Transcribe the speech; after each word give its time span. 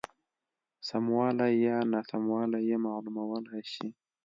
سموالی 0.89 1.51
یا 1.65 1.77
ناسموالی 1.93 2.59
یې 2.69 2.77
معلومولای 2.85 3.61
شي. 3.73 3.87